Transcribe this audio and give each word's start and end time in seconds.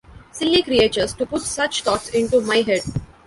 Silly 0.31 0.63
creatures, 0.63 1.13
to 1.13 1.27
put 1.27 1.43
such 1.43 1.83
thoughts 1.83 2.09
into 2.09 2.41
my 2.41 2.61
head! 2.63 2.81